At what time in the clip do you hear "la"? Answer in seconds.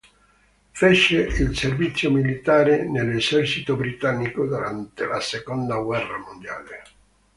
5.05-5.19